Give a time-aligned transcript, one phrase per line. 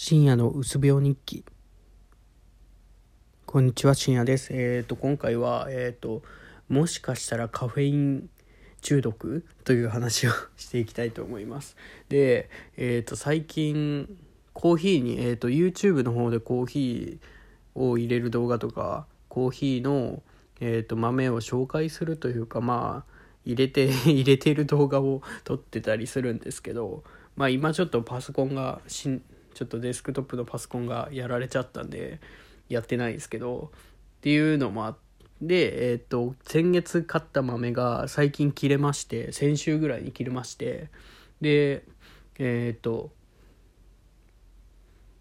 [0.00, 1.44] 深夜のうつ病日記。
[3.46, 4.52] こんにちは深夜です。
[4.52, 6.22] えっ、ー、と今回はえっ、ー、と
[6.68, 8.30] もしかしたらカフェイン
[8.80, 11.76] 中毒という話を していきたいと思います。
[12.08, 14.16] でえっ、ー、と最近
[14.52, 20.22] コーヒーにえっ、と YouTube の方でコーヒーを入れる動画とかコーヒーの
[20.60, 23.12] えっ、と豆を紹介するというかまあ
[23.44, 27.02] 入れて 入れてる動画を撮ってたりするんですけど
[27.34, 29.22] まあ今ちょっとパソコンがしん
[29.58, 32.20] ちょっとデスクトップのパソコンがやられちゃったんで
[32.68, 33.72] やってないですけど
[34.18, 34.98] っていうのもあって
[35.48, 40.90] えっ、と先月買った豆が最近切れまして先週ぐらいに切れまして
[41.40, 41.82] で
[42.38, 43.10] えっ、と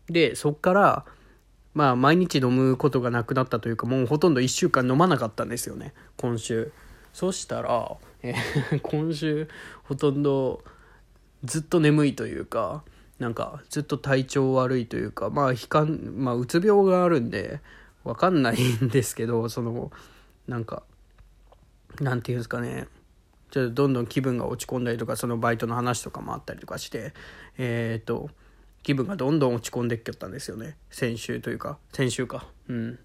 [0.05, 1.05] でそっから
[1.73, 6.71] まあ毎日飲むことがなくなったというかもうほとんど1週間飲まなかったんですよね今週。
[7.11, 9.49] そしたら、えー、今週
[9.85, 10.63] ほとんど
[11.43, 12.83] ずっと眠いというか
[13.19, 17.61] なんかずっと体調悪いというかまあ悲観まあうつ病があるんで
[18.03, 19.91] わかんないんですけどその
[20.47, 20.83] なんか
[21.99, 22.87] なんていうんですかね。
[23.49, 27.13] ちょっとどんどん気分が落ち込んだりとかそのバイトの話とかもあったりとかして
[27.57, 28.29] えっ、と
[28.83, 30.77] 気分がどんどん落ち込んでっきゃったんですよね。
[30.89, 32.45] 先週というか先週か。
[32.67, 32.99] うん。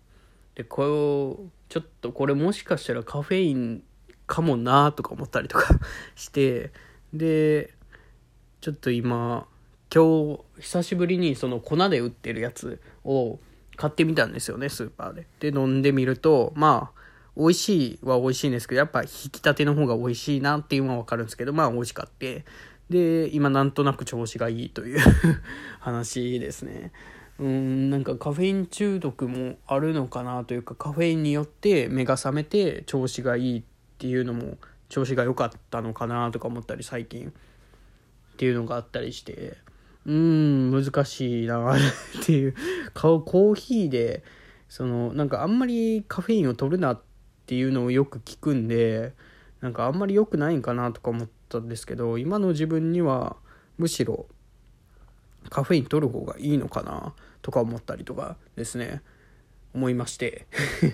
[0.54, 3.82] でこうちょっとこれもしかしたらカフェイン
[4.26, 5.68] かもなとか思ったりとか
[6.14, 6.72] して
[7.12, 7.74] で
[8.60, 9.46] ちょっと今
[9.94, 13.38] 今日久しぶりにその粉で売ってるやつを
[13.76, 15.26] 買ってみたんですよねスーパーで。
[15.40, 17.00] で飲んでみるとまあ
[17.36, 22.46] 美味しいは美味しいんですけどやっぱ引き立ての方が美味しいなっていうのは分かるんですけどまあ美味しかって
[22.88, 24.98] で今なんとなく調子がいいという
[25.80, 26.92] 話ですね。
[27.38, 33.62] うんなんかカフェイン中毒もあるのかなというかカフェインによって目が覚めて調子がいいっ
[33.98, 37.32] ていうのも調子が良かったのかなとか思ったり最近っ
[38.36, 39.56] ていうのがあったりして
[40.04, 41.78] うん、難しいなっ
[42.24, 42.54] ていう。
[42.94, 44.24] 顔コーヒーで、
[44.68, 47.02] その、なんかあんまりカフェインを取るなっ
[47.46, 49.14] ていうのをよく聞くんで、
[49.60, 53.36] なんかあんまり良くないんかなとか思ったんですけど、今の自分には
[53.78, 54.26] むしろ
[55.50, 59.02] カフェイン取る方がいいのかなとか思ったりとかですね。
[59.74, 60.46] 思いまして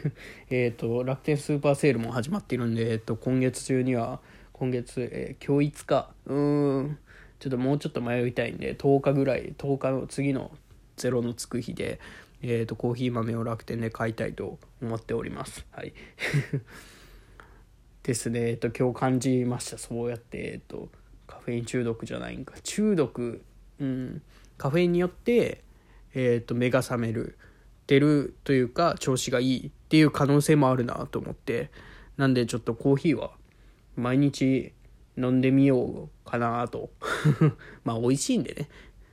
[0.50, 4.20] えっと楽天スーパーセールも始まっているんで、えっと、今月中には
[4.52, 6.98] 今月、えー、今日5日うーん
[7.38, 10.50] ちょっともうちょっと迷いたいんで10日ぐらい10日の次の
[10.96, 12.00] ゼロのつく日で、
[12.42, 15.64] えーと、コーヒー豆を楽天で買いたいと思っております。
[15.70, 15.92] はい。
[18.02, 18.50] ですね。
[18.50, 19.78] えっ、と今日感じました。
[19.78, 20.88] そうやってえっ、と
[21.26, 22.54] カフェイン中毒じゃないんか。
[22.62, 23.42] 中毒
[23.78, 24.22] うん。
[24.56, 25.62] カフェインによって
[26.14, 27.38] えっ、と目が覚める
[27.86, 31.70] 出るというか調子がいいっていう可能性もあるなと思って。
[32.16, 33.30] なんでちょっとコーヒーは
[33.94, 34.72] 毎日
[35.16, 36.90] 飲んでみようかなと。
[37.84, 38.68] まあ美味しいんでね。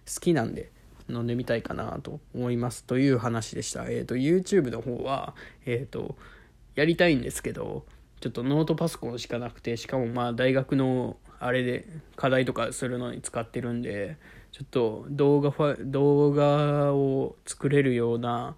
[0.06, 0.72] 好きなんで
[1.10, 3.90] 飲んでみたいかなと思いますという話でした。
[3.90, 6.16] えっ、ー、と YouTube の方はえっ、ー、と
[6.76, 7.86] やりたいんですけど
[8.20, 14.18] ちょっとノートパソコンしかなくてしかもまあ大学のあれで課題とかするのに使ってるんで
[14.52, 18.56] ちょっと動画動画を作れるような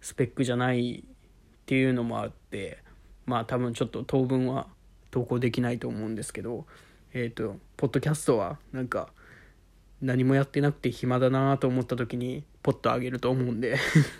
[0.00, 2.78] スペックじゃないっていうのもあって
[3.26, 4.66] まあ多分ちょっと当分は
[5.10, 6.66] 投稿できないと思うんですけど
[7.16, 9.08] えっ、ー、とポッドキャストはなんか
[10.02, 13.78] 何もやってなくて暇だなと思った時にポッとあげると思うんで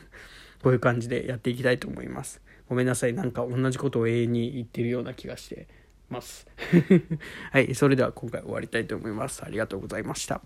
[0.62, 2.40] こういう感じでやっていきたいと思います。
[2.70, 3.12] ごめんなさい。
[3.12, 5.68] なんか同じことを永遠に言ってるような気がして
[6.08, 6.48] ます。
[7.52, 7.74] はい。
[7.74, 9.44] それでは今回終わりたいと思います。
[9.44, 10.40] ありがとうございました。